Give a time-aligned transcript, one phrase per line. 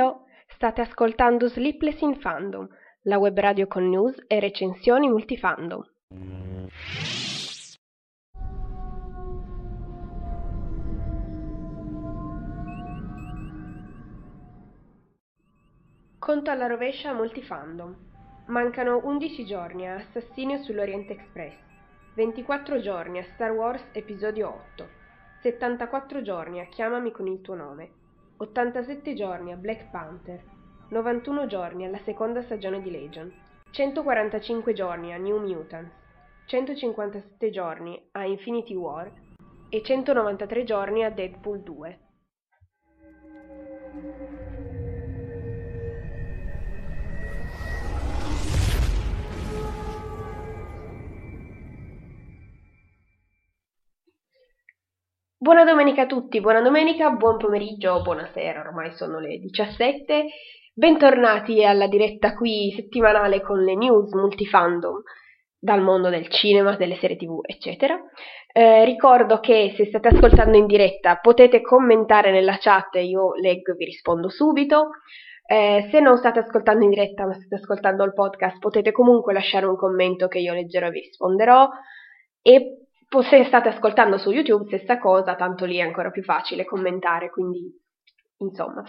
[0.00, 2.66] Hello, state ascoltando Sleepless in Fandom,
[3.02, 5.82] la web radio con news e recensioni multifandom.
[16.18, 17.96] Conto alla rovescia multifandom.
[18.46, 21.52] Mancano 11 giorni a Assassinio sull'Oriente Express,
[22.14, 24.88] 24 giorni a Star Wars Episodio 8,
[25.42, 27.98] 74 giorni a Chiamami con il tuo nome,
[28.40, 30.42] 87 giorni a Black Panther,
[30.88, 33.30] 91 giorni alla seconda stagione di Legion,
[33.70, 35.92] 145 giorni a New Mutants,
[36.46, 39.12] 157 giorni a Infinity War
[39.68, 41.98] e 193 giorni a Deadpool 2.
[55.42, 60.26] Buona domenica a tutti, buona domenica, buon pomeriggio, buonasera, ormai sono le 17.
[60.74, 65.00] Bentornati alla diretta qui settimanale con le news multifandom
[65.58, 67.98] dal mondo del cinema, delle serie tv, eccetera.
[68.52, 73.76] Eh, ricordo che se state ascoltando in diretta potete commentare nella chat, io leggo e
[73.76, 74.90] vi rispondo subito.
[75.46, 79.64] Eh, se non state ascoltando in diretta ma state ascoltando il podcast potete comunque lasciare
[79.64, 81.66] un commento che io leggerò e vi risponderò.
[82.42, 82.80] E
[83.22, 87.72] se state ascoltando su YouTube, stessa cosa, tanto lì è ancora più facile commentare, quindi
[88.38, 88.84] insomma.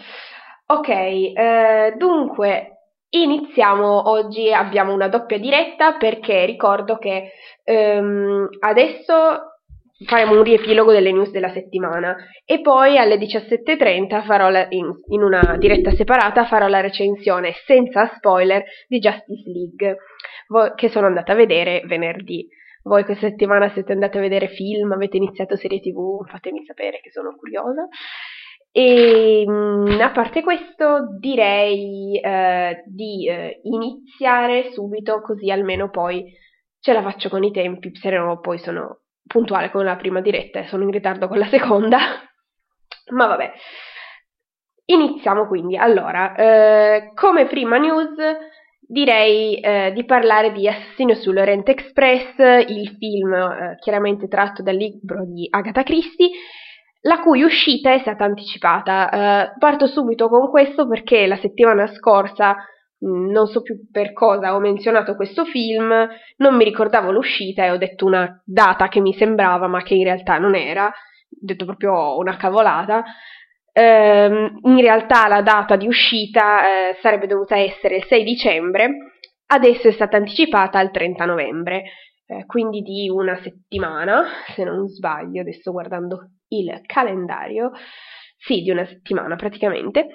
[0.66, 2.72] Ok, eh, dunque
[3.10, 4.08] iniziamo.
[4.08, 7.32] Oggi abbiamo una doppia diretta perché ricordo che
[7.64, 9.50] ehm, adesso
[10.04, 15.22] faremo un riepilogo delle news della settimana e poi alle 17.30 farò la, in, in,
[15.22, 19.96] una diretta separata farò la recensione senza spoiler di Justice League
[20.74, 22.46] che sono andata a vedere venerdì.
[22.84, 27.10] Voi questa settimana siete andati a vedere film, avete iniziato serie tv, fatemi sapere che
[27.10, 27.86] sono curiosa.
[28.72, 36.24] E mm, a parte questo direi eh, di eh, iniziare subito così almeno poi
[36.80, 40.60] ce la faccio con i tempi, se no poi sono puntuale con la prima diretta
[40.60, 41.98] e sono in ritardo con la seconda.
[43.12, 43.52] Ma vabbè.
[44.86, 45.76] Iniziamo quindi.
[45.76, 48.16] Allora, eh, come prima news
[48.92, 52.34] direi eh, di parlare di Assassino sull'Oriente Express,
[52.68, 56.28] il film eh, chiaramente tratto dal libro di Agatha Christie,
[57.00, 59.08] la cui uscita è stata anticipata.
[59.08, 62.54] Eh, parto subito con questo perché la settimana scorsa,
[62.98, 65.90] mh, mm, non so più per cosa, ho menzionato questo film,
[66.36, 70.04] non mi ricordavo l'uscita e ho detto una data che mi sembrava ma che in
[70.04, 70.92] realtà non era, ho
[71.40, 73.02] detto proprio una cavolata.
[73.74, 79.12] Ehm, in realtà la data di uscita eh, sarebbe dovuta essere il 6 dicembre,
[79.46, 81.84] adesso è stata anticipata al 30 novembre,
[82.26, 84.24] eh, quindi di una settimana,
[84.54, 87.72] se non sbaglio, adesso guardando il calendario,
[88.36, 90.08] sì, di una settimana praticamente.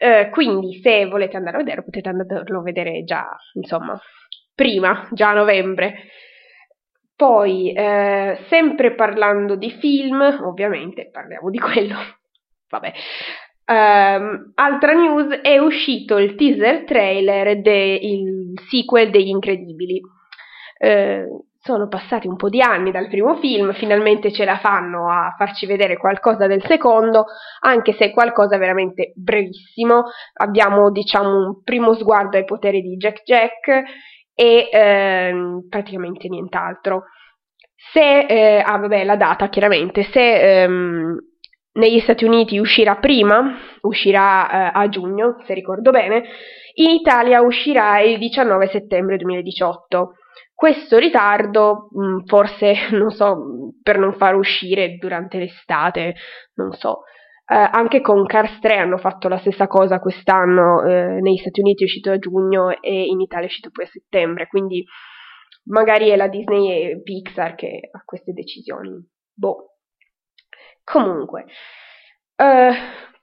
[0.00, 3.98] Eh, quindi se volete andare a vedere potete andarlo a vedere già, insomma,
[4.54, 5.94] prima, già a novembre.
[7.16, 11.96] Poi, eh, sempre parlando di film, ovviamente parliamo di quello
[12.68, 12.92] vabbè.
[13.68, 20.00] Um, altra news, è uscito il teaser trailer del sequel degli Incredibili.
[20.78, 25.34] Uh, sono passati un po' di anni dal primo film, finalmente ce la fanno a
[25.36, 27.26] farci vedere qualcosa del secondo,
[27.60, 30.04] anche se è qualcosa veramente brevissimo.
[30.34, 33.68] Abbiamo, diciamo, un primo sguardo ai poteri di Jack Jack
[34.34, 35.34] e eh,
[35.68, 37.02] praticamente nient'altro.
[37.92, 41.18] Se, eh, ah vabbè, la data chiaramente, se ehm,
[41.78, 46.24] negli Stati Uniti uscirà prima, uscirà eh, a giugno, se ricordo bene,
[46.74, 50.14] in Italia uscirà il 19 settembre 2018.
[50.54, 56.14] Questo ritardo, mh, mm, forse, non so, per non far uscire durante l'estate,
[56.54, 57.02] non so.
[57.50, 61.82] Eh, anche con Cars 3 hanno fatto la stessa cosa quest'anno, eh, negli Stati Uniti
[61.82, 64.84] è uscito a giugno e in Italia è uscito poi a settembre, quindi
[65.66, 69.00] magari è la Disney e Pixar che ha queste decisioni.
[69.32, 69.77] Boh.
[70.90, 71.44] Comunque,
[72.36, 72.72] uh,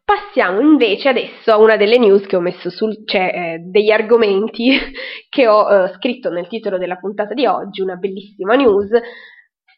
[0.04, 4.78] passiamo invece adesso a una delle news che ho messo sul, cioè eh, degli argomenti
[5.30, 8.92] che ho uh, scritto nel titolo della puntata di oggi, una bellissima news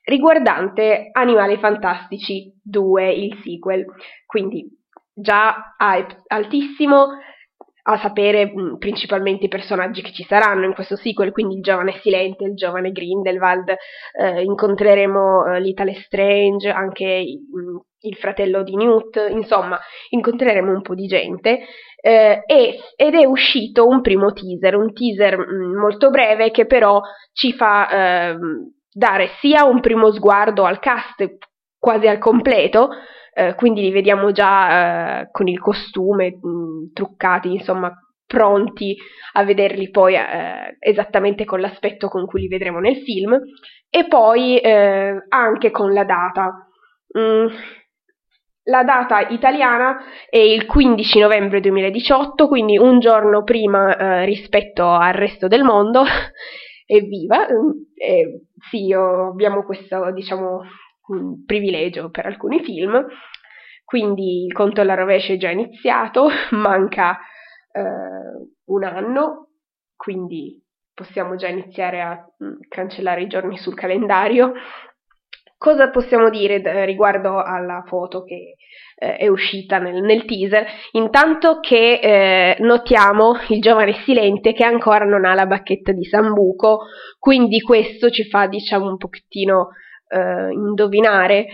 [0.04, 3.86] riguardante Animali Fantastici 2, il sequel.
[4.26, 4.66] Quindi
[5.14, 7.20] già hype altissimo,
[7.90, 11.62] a sapere mh, mm, principalmente i personaggi che ci saranno in questo sequel, quindi il
[11.62, 13.70] giovane Silente, il giovane Grindelwald,
[14.20, 19.80] eh, incontreremo eh, l'Itale Strange, anche mh, mm, il fratello di Newt, insomma,
[20.10, 21.60] incontreremo un po' di gente.
[22.00, 26.66] Eh, e, ed è uscito un primo teaser, un teaser mh, mm, molto breve che
[26.66, 27.00] però
[27.34, 27.90] ci fa
[28.30, 31.38] ehm, dare sia un primo sguardo al cast
[31.80, 32.90] quasi al completo,
[33.38, 37.94] eh, quindi li vediamo già eh, con il costume, mh, mm, truccati, insomma,
[38.26, 38.98] pronti
[39.34, 43.40] a vederli poi eh, esattamente con l'aspetto con cui li vedremo nel film,
[43.92, 46.68] e poi eh, anche con la data.
[47.16, 47.48] Mm,
[48.64, 49.98] la data italiana
[50.30, 56.04] è il 15 novembre 2018, quindi un giorno prima eh, rispetto al resto del mondo.
[56.88, 57.46] Evviva!
[57.94, 58.42] Eh,
[58.72, 60.64] sì, abbiamo questo, diciamo,
[61.46, 63.06] privilegio per alcuni film,
[63.84, 67.18] quindi il conto alla rovescia è già iniziato, manca
[67.72, 67.82] eh,
[68.66, 69.50] un anno,
[69.96, 70.62] quindi
[70.94, 74.54] possiamo già iniziare a mm, cancellare i giorni sul calendario
[75.60, 78.58] Cosa possiamo dire riguardo alla foto che
[78.96, 80.68] eh, è uscita nel, nel, teaser?
[80.92, 86.82] Intanto che eh, notiamo il giovane Silente che ancora non ha la bacchetta di Sambuco,
[87.18, 89.70] quindi questo ci fa diciamo un pochettino
[90.10, 91.48] eh, indovinare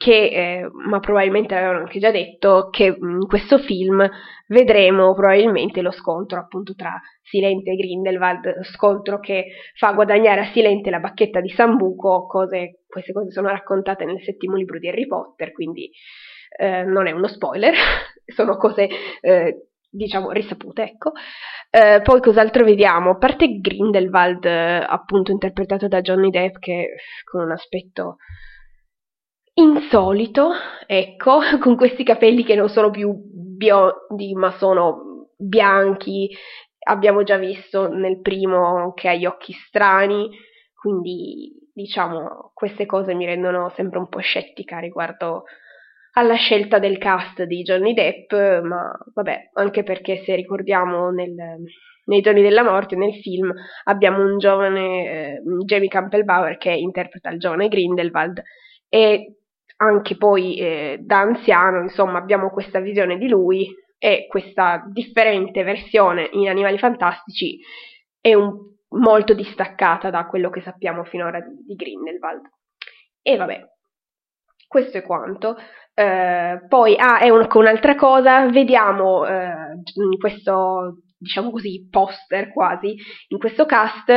[0.00, 4.08] che, eh, ma probabilmente l'avevano anche già detto, che in questo film
[4.46, 10.88] vedremo probabilmente lo scontro appunto tra Silente e Grindelwald, scontro che fa guadagnare a Silente
[10.88, 15.52] la bacchetta di Sambuco, cose, queste cose sono raccontate nel settimo libro di Harry Potter,
[15.52, 15.90] quindi
[16.56, 17.74] eh, non è uno spoiler,
[18.24, 18.88] sono cose
[19.20, 21.12] eh, diciamo risapute, ecco.
[21.70, 23.10] Eh, poi cos'altro vediamo?
[23.10, 26.94] A parte Grindelwald, appunto interpretato da Johnny Depp, che
[27.24, 28.16] con un aspetto
[29.54, 30.50] insolito,
[30.86, 36.30] ecco, con questi capelli che non sono più biondi ma sono bianchi,
[36.86, 40.30] abbiamo già visto nel primo che ha gli occhi strani,
[40.74, 45.44] quindi diciamo queste cose mi rendono sempre un po' scettica riguardo
[46.12, 51.34] alla scelta del cast di Johnny Depp, ma vabbè, anche perché se ricordiamo nel,
[52.06, 53.52] nei giorni della morte, nel film,
[53.84, 58.42] abbiamo un giovane eh, Jamie Campbell Bauer che interpreta il giovane Grindelwald
[58.88, 59.36] e
[59.76, 63.68] anche poi eh, da anziano, insomma, abbiamo questa visione di lui
[63.98, 67.60] e questa differente versione in Animali Fantastici
[68.20, 68.52] è un,
[68.88, 72.42] molto distaccata da quello che sappiamo finora di, di Grindelwald.
[73.22, 73.62] E vabbè,
[74.70, 75.56] questo è quanto.
[75.94, 79.82] Eh, poi, ah, è un, un'altra cosa, vediamo eh,
[80.16, 82.96] questo diciamo così, poster quasi
[83.28, 84.10] in questo cast,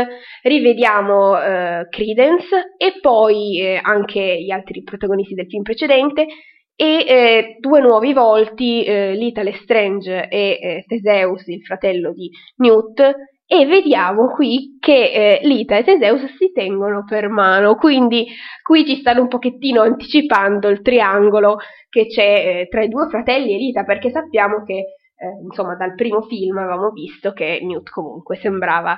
[0.44, 6.28] rivediamo eh, Credence e poi eh, anche gli altri protagonisti del film precedente
[6.76, 13.02] e eh, due nuovi volti, eh, Lita Lestrange e Teseus, il fratello di Newt,
[13.46, 18.26] e vediamo qui che eh, Lita e Teseus si tengono per mano, quindi
[18.62, 21.58] qui ci stanno un pochettino anticipando il triangolo
[21.90, 26.22] che c'è tra i due fratelli e Lita, perché sappiamo che eh, insomma dal primo
[26.22, 28.98] film avevamo visto che Newt comunque sembrava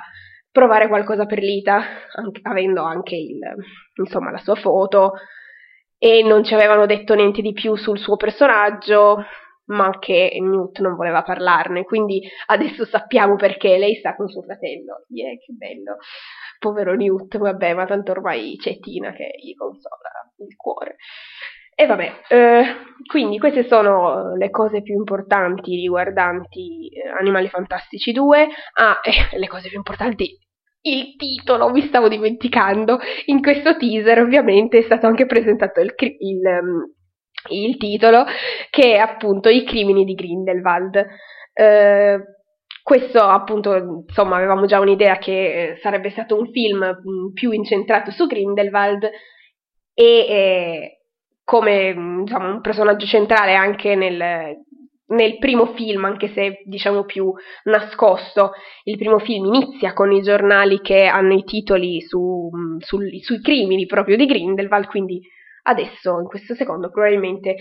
[0.50, 1.82] provare qualcosa per Lita,
[2.14, 3.38] anche, avendo anche il,
[3.96, 5.12] insomma, la sua foto,
[5.98, 9.18] e non ci avevano detto niente di più sul suo personaggio,
[9.66, 15.04] ma che Newt non voleva parlarne, quindi adesso sappiamo perché lei sta con suo fratello.
[15.08, 15.96] Yeah, che bello.
[16.58, 20.96] Povero Newt, vabbè, ma tanto ormai c'è Tina che gli consola il cuore.
[21.78, 22.64] E vabbè, eh,
[23.04, 28.48] quindi queste sono le cose più importanti riguardanti eh, Animali Fantastici 2.
[28.74, 30.38] Ah, eh, le cose più importanti,
[30.86, 32.98] il titolo, mi stavo dimenticando.
[33.26, 36.94] In questo teaser ovviamente è stato anche presentato il, il, um,
[37.48, 38.24] il titolo,
[38.70, 41.06] che è appunto I crimini di Grindelwald.
[41.52, 42.20] Eh,
[42.82, 43.74] questo appunto,
[44.06, 49.10] insomma, avevamo già un'idea che eh, sarebbe stato un film mh, più incentrato su Grindelwald
[49.92, 51.00] e eh,
[51.42, 54.56] come diciamo, un personaggio centrale anche nel,
[55.06, 57.32] nel primo film, anche se diciamo più
[57.64, 58.52] nascosto.
[58.84, 63.86] Il primo film inizia con i giornali che hanno i titoli su, su, sui crimini
[63.86, 65.20] proprio di Grindelwald, quindi
[65.66, 67.56] adesso in questo secondo probabilmente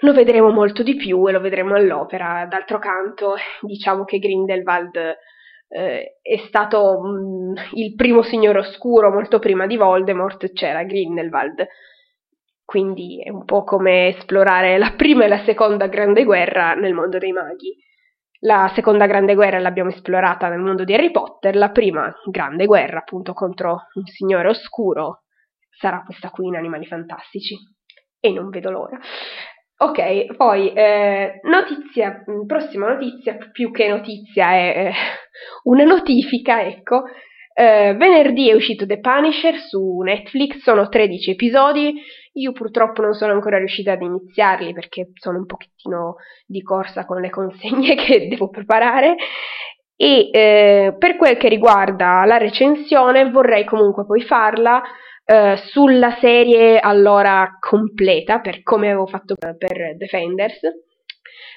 [0.00, 2.46] lo vedremo molto di più e lo vedremo all'opera.
[2.48, 4.96] D'altro canto, diciamo che Grindelwald
[5.68, 11.66] eh, è stato mh, il primo signore oscuro, molto prima di Voldemort c'era Grindelwald
[12.66, 17.16] quindi è un po' come esplorare la prima e la seconda grande guerra nel mondo
[17.16, 17.74] dei maghi.
[18.40, 22.98] La seconda grande guerra l'abbiamo esplorata nel mondo di Harry Potter, la prima grande guerra
[22.98, 25.22] appunto contro un signore oscuro
[25.78, 27.56] sarà questa qui in Animali Fantastici
[28.20, 28.98] e non vedo l'ora.
[29.78, 34.92] Ok, poi eh, notizia, prossima notizia, più che notizia è eh,
[35.64, 37.04] una notifica, ecco.
[37.58, 41.94] Eh, venerdì è uscito The Punisher su Netflix, sono 13 episodi,
[42.34, 46.16] io purtroppo non sono ancora riuscita ad iniziarli perché sono un pochettino
[46.46, 49.16] di corsa con le consegne che devo preparare
[49.96, 54.82] e eh, per quel che riguarda la recensione vorrei comunque poi farla
[55.26, 60.60] eh, sulla serie allora completa, per come avevo fatto per Defenders.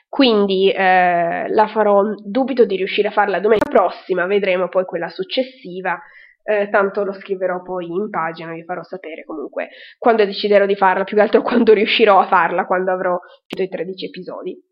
[0.09, 5.99] Quindi eh, la farò, dubito di riuscire a farla domenica prossima, vedremo poi quella successiva.
[6.41, 11.03] Eh, tanto lo scriverò poi in pagina, vi farò sapere comunque quando deciderò di farla,
[11.03, 14.68] più che altro quando riuscirò a farla, quando avrò i 13 episodi.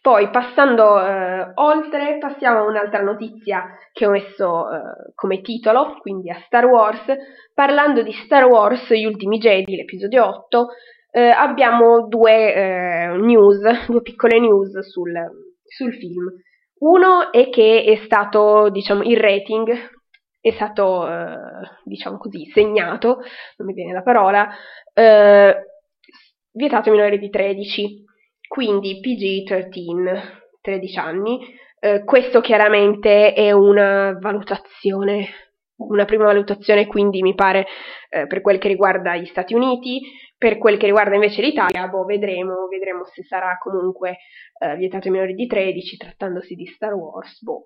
[0.00, 6.30] Poi passando eh, oltre, passiamo a un'altra notizia che ho messo eh, come titolo, quindi
[6.30, 7.04] a Star Wars.
[7.54, 10.68] Parlando di Star Wars, Gli ultimi Jedi, l'episodio 8,
[11.12, 15.12] eh, abbiamo due eh, news, due piccole news sul,
[15.62, 16.32] sul, film.
[16.78, 19.72] Uno è che è stato, diciamo, il rating
[20.40, 21.36] è stato, eh,
[21.84, 23.18] diciamo così, segnato,
[23.56, 24.48] non mi viene la parola,
[24.92, 25.56] eh,
[26.50, 28.04] vietato ai minori di 13
[28.52, 30.20] quindi PG-13,
[30.60, 31.40] 13 anni.
[31.80, 35.26] Eh, questo chiaramente è una valutazione,
[35.76, 37.64] una prima valutazione, quindi mi pare
[38.10, 40.02] eh, per quel che riguarda gli Stati Uniti,
[40.36, 44.18] per quel che riguarda invece l'Italia, boh, vedremo, vedremo se sarà comunque
[44.58, 47.64] eh, vietato ai minori di 13, trattandosi di Star Wars, boh.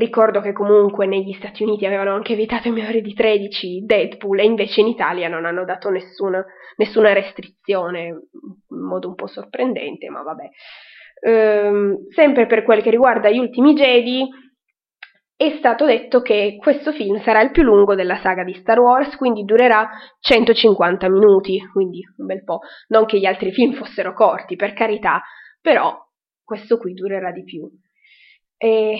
[0.00, 4.44] Ricordo che comunque negli Stati Uniti avevano anche vietato ai minori di 13 Deadpool e
[4.44, 6.42] invece in Italia non hanno dato nessuna,
[6.76, 10.48] nessuna restrizione, in modo un po' sorprendente, ma vabbè.
[11.22, 14.26] Ehm, sempre per quel che riguarda gli ultimi Jedi,
[15.36, 19.16] è stato detto che questo film sarà il più lungo della saga di Star Wars,
[19.16, 19.86] quindi durerà
[20.18, 22.60] 150 minuti, quindi un bel po'.
[22.88, 25.20] Non che gli altri film fossero corti, per carità,
[25.60, 25.94] però
[26.42, 27.70] questo qui durerà di più.
[28.56, 28.98] E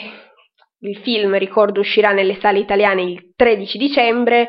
[0.81, 4.49] il film, ricordo, uscirà nelle sale italiane il 13 dicembre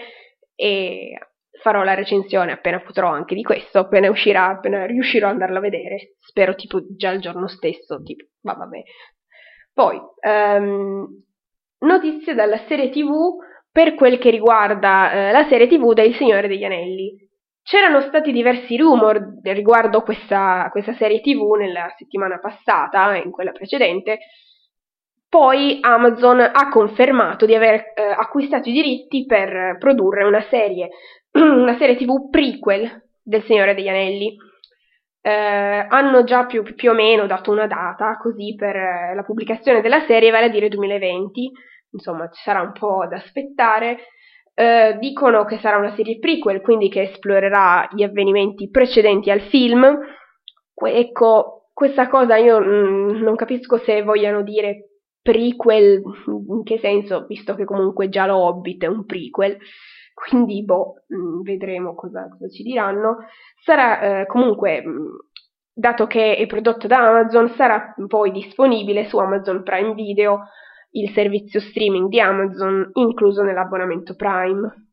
[0.56, 1.18] e
[1.62, 5.62] farò la recensione appena potrò anche di questo, appena uscirà, appena riuscirò ad andarlo a
[5.62, 6.16] vedere.
[6.20, 8.82] Spero tipo già il giorno stesso, tipo, va vabbè.
[9.74, 11.08] Poi, um,
[11.80, 13.38] notizie dalla serie TV
[13.72, 17.30] per quel che riguarda eh, la serie TV del Signore degli Anelli.
[17.64, 24.20] C'erano stati diversi rumor riguardo questa, questa serie TV nella settimana passata, in quella precedente,
[25.32, 30.90] poi Amazon ha confermato di aver eh, acquistato i diritti per produrre una serie,
[31.40, 34.36] una serie TV prequel del Signore degli Anelli.
[35.22, 35.32] Eh,
[35.88, 40.04] hanno già più, più, o meno dato una data così per eh, la pubblicazione della
[40.06, 41.52] serie, vale a dire 2020.
[41.92, 44.00] Insomma, ci sarà un po' da aspettare.
[44.54, 49.98] Eh, dicono che sarà una serie prequel, quindi che esplorerà gli avvenimenti precedenti al film.
[50.76, 54.88] Ecco, questa cosa io mh, mm, non capisco se vogliano dire
[55.22, 56.02] prequel,
[56.48, 59.58] in che senso, visto che comunque già lo Hobbit è un prequel,
[60.14, 63.18] quindi boh, mm, vedremo cosa, cosa ci diranno.
[63.64, 65.08] Sarà eh, comunque, mm,
[65.74, 70.48] dato che è prodotto da Amazon, sarà poi disponibile su Amazon Prime Video,
[70.92, 74.90] il servizio streaming di Amazon, incluso nell'abbonamento Prime,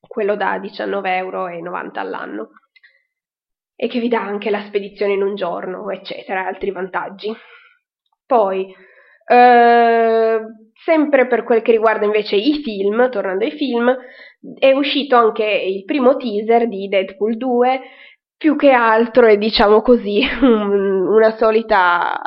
[0.00, 1.46] quello da 19,90 euro
[1.94, 2.50] all'anno,
[3.74, 7.32] e che vi dà anche la spedizione in un giorno, eccetera, altri vantaggi.
[8.26, 8.72] Poi,
[9.30, 10.40] eh,
[10.84, 13.96] sempre per quel che riguarda invece i film, tornando ai film,
[14.58, 17.80] è uscito anche il primo teaser di Deadpool 2,
[18.36, 22.20] più che altro è diciamo così un, una solita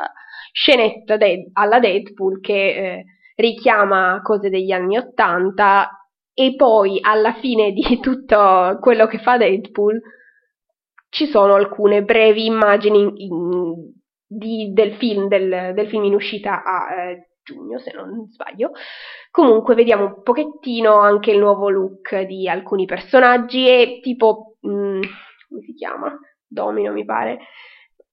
[0.52, 5.90] scenetta de- alla Deadpool che eh, richiama cose degli anni 80
[6.32, 10.00] e poi alla fine di tutto quello che fa Deadpool
[11.10, 13.92] ci sono alcune brevi immagini in, in,
[14.36, 18.72] di, del, film, del, del, film, in uscita a eh, giugno, se non sbaglio.
[19.30, 25.00] Comunque vediamo un pochettino anche il nuovo look di alcuni personaggi e tipo, mh, mm,
[25.48, 26.16] come si chiama?
[26.46, 27.38] Domino mi pare,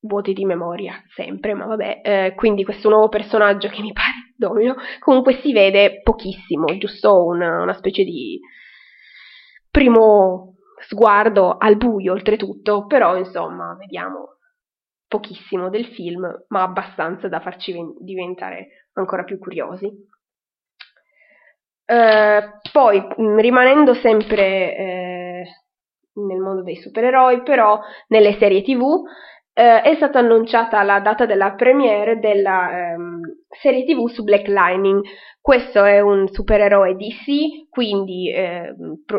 [0.01, 4.75] vuoti di memoria, sempre, ma vabbè, eh, quindi questo nuovo personaggio che mi pare Domino,
[4.99, 8.39] comunque si vede pochissimo, giusto una, una specie di
[9.69, 10.55] primo
[10.87, 14.30] sguardo al buio oltretutto, però insomma, vediamo
[15.11, 19.91] pochissimo del film, ma abbastanza da farci diventare ancora più curiosi.
[21.83, 22.41] Eh,
[22.71, 25.45] poi, mm, rimanendo sempre eh,
[26.13, 29.03] nel mondo dei supereroi, però nelle serie tv,
[29.53, 35.03] eh, è stata annunciata la data della premiere della ehm, serie tv su Black Lightning.
[35.41, 38.73] Questo è un supereroe DC, quindi eh,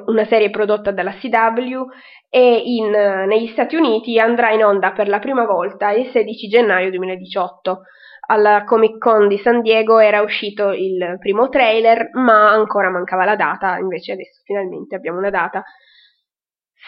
[0.07, 1.83] una serie prodotta dalla CW
[2.31, 2.91] e in,
[3.27, 7.81] negli Stati Uniti andrà in onda per la prima volta il 16 gennaio 2018.
[8.29, 13.37] Alla Comic Con di San Diego era uscito il primo trailer, ma ancora mancava la
[13.37, 15.65] data, invece adesso finalmente abbiamo una data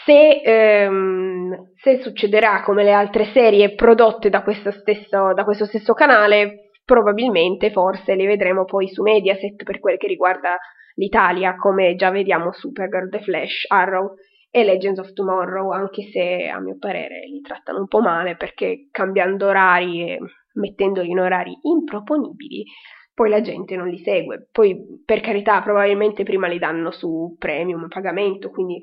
[0.05, 6.71] se, ehm, se, succederà come le altre serie prodotte da stesso, da questo stesso canale,
[6.85, 10.57] probabilmente, forse, le vedremo poi su Mediaset per quel che riguarda
[10.97, 14.15] l'Italia, come già vediamo Supergirl, The Flash, Arrow
[14.51, 18.89] e Legends of Tomorrow, anche se a mio parere li trattano un po' male perché
[18.91, 20.19] cambiando orari e
[20.55, 22.65] mettendoli in orari improponibili,
[23.13, 24.49] poi la gente non li segue.
[24.53, 28.83] Poi, per carità, probabilmente prima li danno su premium, pagamento, quindi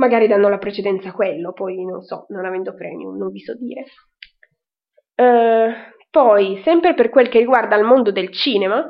[0.00, 3.54] magari danno la precedenza a quello, poi non so, non avendo premium, non vi so
[3.54, 3.84] dire.
[5.14, 5.70] Uh,
[6.08, 8.88] poi, sempre per quel che riguarda il mondo del cinema,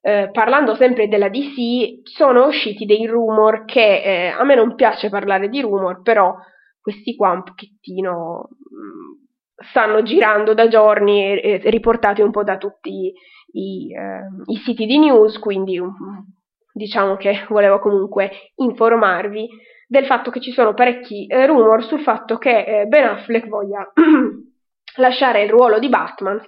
[0.00, 5.10] eh, parlando sempre della DC, sono usciti dei rumor che eh, a me non piace
[5.10, 6.34] parlare di rumor, però
[6.80, 12.56] questi qua un pochettino mm, stanno girando da giorni e, e, riportati un po' da
[12.56, 13.12] tutti
[13.52, 15.92] i, eh, i siti di news, quindi um,
[16.72, 19.48] diciamo che volevo comunque informarvi
[19.90, 23.90] del fatto che ci sono parecchi eh, rumor sul fatto che eh, Ben Affleck voglia
[24.98, 26.40] lasciare il ruolo di Batman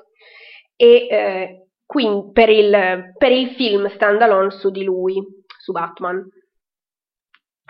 [0.77, 5.21] e eh, quindi per il, per il film standalone su di lui,
[5.59, 6.25] su Batman.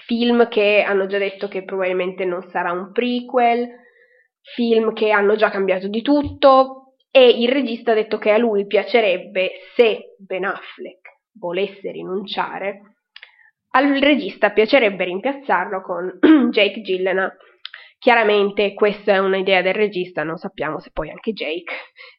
[0.04, 3.66] Film che hanno già detto che probabilmente non sarà un prequel,
[4.54, 8.66] film che hanno già cambiato di tutto e il regista ha detto che a lui
[8.66, 12.96] piacerebbe se Ben Affleck volesse rinunciare,
[13.72, 16.18] al regista piacerebbe rimpiazzarlo con
[16.50, 17.36] Jake Gyllenhaal
[18.02, 21.72] Chiaramente questa è un'idea del regista, non sappiamo se poi anche Jake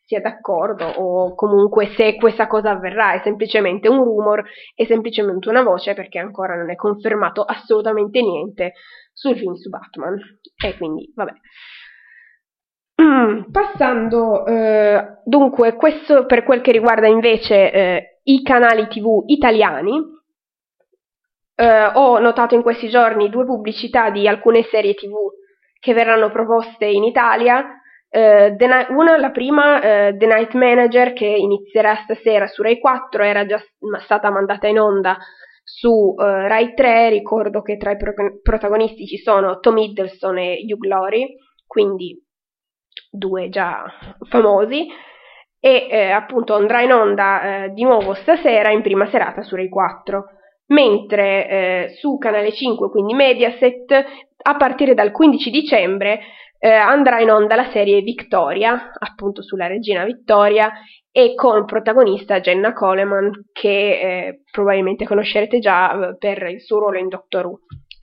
[0.05, 5.61] sia d'accordo o comunque se questa cosa avverrà, è semplicemente un rumor, è semplicemente una
[5.61, 8.75] voce perché ancora non è confermato assolutamente niente
[9.11, 10.15] sul film su Batman.
[10.55, 11.33] E quindi, vabbè.
[13.51, 20.01] Passando, eh, dunque, questo per quel che riguarda invece eh, i canali TV italiani,
[21.55, 25.13] eh, ho notato in questi giorni due pubblicità di alcune serie TV
[25.79, 27.79] che verranno proposte in Italia.
[28.09, 33.23] Uh, Night, una, la prima, uh, The Night Manager, che inizierà stasera su Rai 4,
[33.23, 33.59] era già
[34.03, 35.17] stata mandata in onda
[35.63, 37.09] su uh, Rai 3.
[37.09, 41.35] Ricordo che tra i pro- protagonisti ci sono Tom Hiddleston e Hugh Glory,
[41.67, 42.17] quindi
[43.11, 43.83] due già
[44.29, 44.87] famosi.
[45.59, 50.25] E eh, appunto andrà in onda di nuovo stasera in prima serata su Rai 4
[50.73, 54.05] mentre eh, su Canale 5, quindi Mediaset,
[54.45, 56.19] a partire dal 15 dicembre
[56.59, 60.71] eh, andrà in onda la serie Victoria, appunto sulla regina Vittoria,
[61.11, 66.97] e con protagonista Jenna Coleman, che eh, probabilmente conoscerete già eh, per il suo ruolo
[66.97, 67.59] in Doctor Who.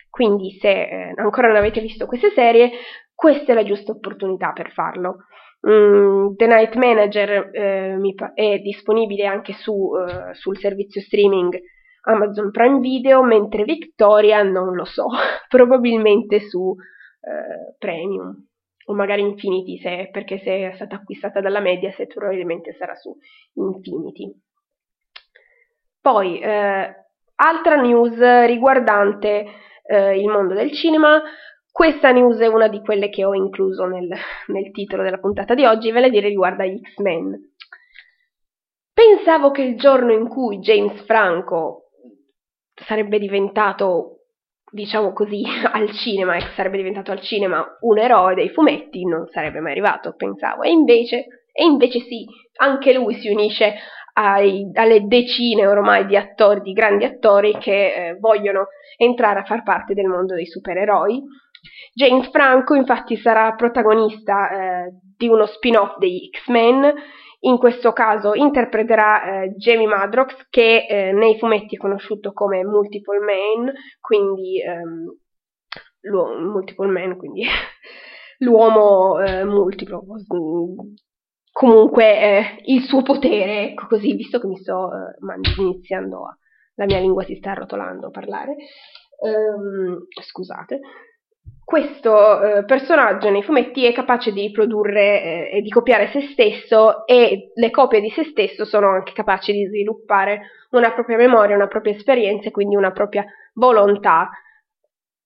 [0.08, 2.70] Quindi se eh, ancora non avete visto queste serie,
[3.14, 5.24] questa è la giusta opportunità per farlo.
[5.68, 7.96] Mm, The Night Manager eh,
[8.34, 11.58] è disponibile anche su, eh, sul servizio streaming
[12.02, 15.06] Amazon Prime Video, mentre Victoria non lo so,
[15.48, 18.46] probabilmente su eh, Premium
[18.86, 23.16] o magari Infinity, se, perché se è stata acquistata dalla Mediaset probabilmente sarà su
[23.54, 24.32] Infinity.
[26.00, 26.94] Poi, eh,
[27.36, 29.46] altra news riguardante
[29.84, 31.22] eh, il mondo del cinema,
[31.70, 34.08] questa news è una di quelle che ho incluso nel,
[34.46, 37.52] nel titolo della puntata di oggi, ve la dire riguarda X-Men.
[38.92, 41.89] Pensavo che il giorno in cui James Franco
[42.86, 44.24] sarebbe diventato,
[44.70, 49.60] diciamo così, al cinema, e sarebbe diventato al cinema un eroe dei fumetti, non sarebbe
[49.60, 50.62] mai arrivato, pensavo.
[50.62, 53.74] E invece, e invece sì, anche lui si unisce
[54.14, 59.62] ai, alle decine ormai di attori, di grandi attori che eh, vogliono entrare a far
[59.62, 61.22] parte del mondo dei supereroi.
[61.94, 66.94] James Franco infatti sarà protagonista eh, di uno spin-off degli X-Men
[67.40, 73.18] in questo caso interpreterà eh, Jamie Madrox che eh, nei fumetti è conosciuto come Multiple
[73.18, 75.16] Man, quindi ehm,
[76.02, 77.44] Multiple Man, quindi
[78.38, 80.04] l'uomo eh, multiplo.
[81.52, 86.38] Comunque eh, il suo potere, ecco così, visto che mi sto eh, iniziando a,
[86.74, 88.56] la mia lingua si sta arrotolando a parlare.
[89.20, 90.80] Um, scusate
[91.70, 97.06] questo eh, personaggio nei fumetti è capace di riprodurre eh, e di copiare se stesso
[97.06, 101.68] e le copie di se stesso sono anche capaci di sviluppare una propria memoria, una
[101.68, 104.30] propria esperienza e quindi una propria volontà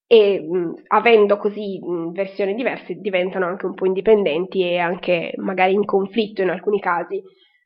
[0.07, 5.72] e mh, avendo così mh, versioni diverse diventano anche un po' indipendenti e anche magari
[5.72, 7.22] in conflitto in alcuni casi.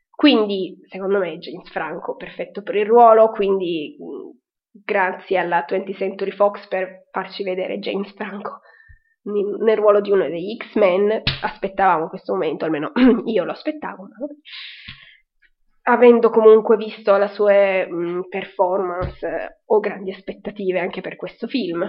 [0.08, 6.30] Quindi, secondo me, James Franco perfetto per il ruolo, quindi mh, grazie alla 20th Century
[6.30, 8.60] Fox per farci vedere James Franco
[9.22, 11.22] nel ruolo di uno degli X-Men.
[11.42, 12.92] Aspettavamo questo momento, almeno
[13.26, 14.08] io lo aspettavo.
[15.82, 21.86] Avendo comunque visto la sua mh, performance, ho grandi aspettative anche per questo film.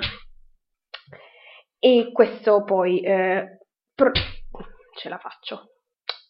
[1.80, 3.60] E questo poi eh,
[3.94, 4.12] pro-
[4.96, 5.74] ce la faccio.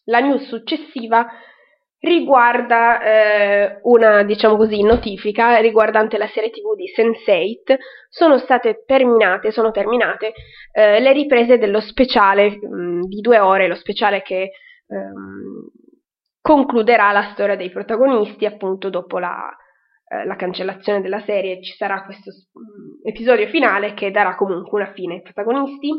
[0.04, 1.26] La news successiva
[2.00, 7.76] riguarda eh, una, diciamo così, notifica riguardante la serie TV di Sense8.
[8.08, 10.32] Sono state terminate, sono terminate
[10.72, 14.50] eh, le riprese dello speciale mh, mm, di due ore, lo speciale che
[14.88, 15.70] ehm,
[16.40, 19.54] concluderà la storia dei protagonisti appunto dopo la,
[20.08, 24.92] eh, la cancellazione della serie ci sarà questo mm, episodio finale che darà comunque una
[24.92, 25.90] fine ai protagonisti.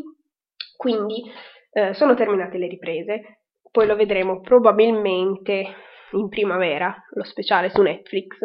[0.76, 1.32] Quindi
[1.74, 5.76] eh, sono terminate le riprese, poi lo vedremo probabilmente
[6.12, 8.38] in primavera, lo speciale su Netflix.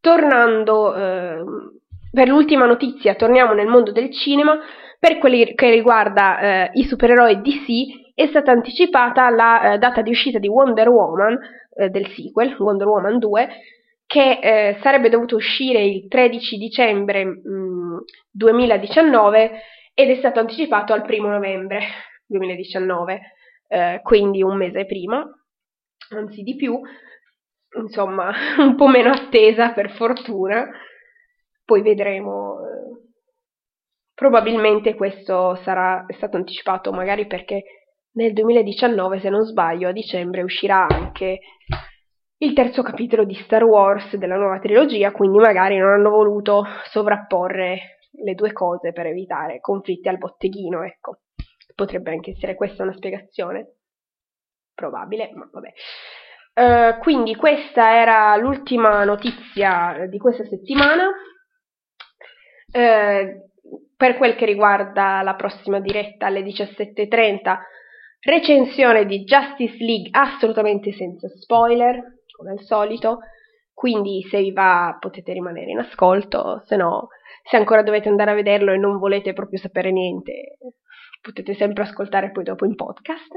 [0.00, 1.42] Tornando eh,
[2.12, 4.58] per l'ultima notizia, torniamo nel mondo del cinema.
[4.98, 10.10] Per quello che riguarda eh, i supereroi DC, è stata anticipata la eh, data di
[10.10, 11.38] uscita di Wonder Woman,
[11.74, 13.48] eh, del sequel, Wonder Woman 2,
[14.06, 19.52] che eh, sarebbe dovuto uscire il 13 dicembre mh, 2019
[19.94, 21.80] ed è stato anticipato al 1 novembre
[22.26, 23.20] 2019,
[23.68, 25.24] eh, quindi un mese prima
[26.16, 26.80] anzi di più,
[27.82, 30.68] insomma un po' meno attesa per fortuna,
[31.64, 32.58] poi vedremo.
[32.60, 33.08] Eh,
[34.14, 37.62] probabilmente questo sarà stato anticipato magari perché
[38.12, 41.38] nel 2019, se non sbaglio, a dicembre uscirà anche
[42.38, 47.98] il terzo capitolo di Star Wars della nuova trilogia, quindi magari non hanno voluto sovrapporre
[48.22, 51.20] le due cose per evitare conflitti al botteghino, ecco.
[51.74, 53.79] Potrebbe anche essere questa una spiegazione
[54.74, 55.72] probabile, ma vabbè.
[56.52, 61.08] Uh, quindi questa era l'ultima notizia di questa settimana.
[62.72, 63.48] Uh,
[63.96, 67.58] per quel che riguarda la prossima diretta alle 17.30,
[68.20, 72.00] recensione di Justice League assolutamente senza spoiler,
[72.34, 73.18] come al solito.
[73.74, 77.08] Quindi se vi va potete rimanere in ascolto, se no,
[77.42, 80.58] se ancora dovete andare a vederlo e non volete proprio sapere niente,
[81.20, 83.36] potete sempre ascoltare poi dopo in podcast.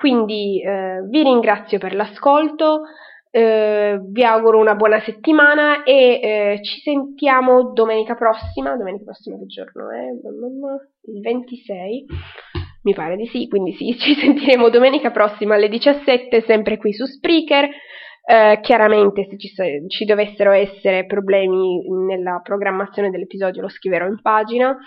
[0.00, 2.84] Quindi eh, vi ringrazio per l'ascolto,
[3.30, 8.78] eh, vi auguro una buona settimana e eh, ci sentiamo domenica prossima.
[8.78, 10.08] Domenica prossima che giorno è?
[11.12, 12.06] Il 26.
[12.84, 17.04] Mi pare di sì, quindi sì, ci sentiremo domenica prossima alle 17, sempre qui su
[17.04, 17.68] Spreaker.
[18.24, 19.52] Eh, chiaramente se ci,
[19.86, 24.78] ci, dovessero essere problemi nella programmazione dell'episodio lo scriverò in pagina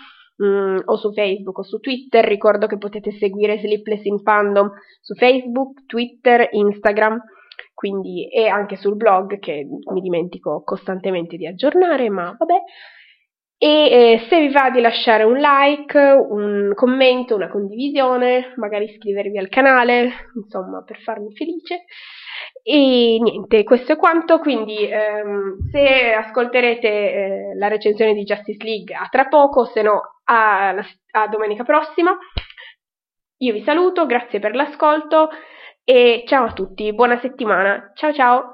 [0.42, 2.24] mm, o su Facebook o su Twitter.
[2.24, 4.70] Ricordo che potete seguire Sleepless in Fandom
[5.00, 7.20] su Facebook, Twitter, Instagram,
[7.74, 12.62] quindi e anche sul blog che mi dimentico costantemente di aggiornare, ma vabbè.
[13.56, 19.38] E eh, se vi va di lasciare un like, un commento, una condivisione, magari iscrivervi
[19.38, 21.84] al canale, insomma, per farmi felice.
[22.62, 28.94] E niente, questo è quanto, quindi ehm, se ascolterete eh, la recensione di Justice League
[28.94, 30.74] a tra poco, se no a,
[31.12, 32.16] a domenica prossima.
[33.38, 35.28] Io vi saluto, grazie per l'ascolto
[35.82, 37.92] e ciao a tutti, buona settimana.
[37.94, 38.53] Ciao ciao!